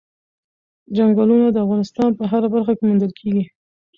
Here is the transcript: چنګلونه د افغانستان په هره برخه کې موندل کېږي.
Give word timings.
چنګلونه 0.95 1.47
د 1.51 1.57
افغانستان 1.65 2.09
په 2.19 2.23
هره 2.31 2.47
برخه 2.53 2.73
کې 2.77 2.83
موندل 2.87 3.11
کېږي. 3.19 3.43